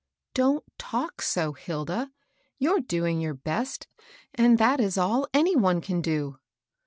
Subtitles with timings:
[0.33, 2.09] "Don't talk so, Hilda.
[2.57, 3.87] You're doing yonr best,
[4.33, 6.37] and that is all any one can do."